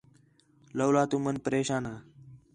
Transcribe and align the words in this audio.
لَولا 0.77 1.03
تُمن 1.11 1.35
پریشان 1.45 1.83
ہا 1.89 1.95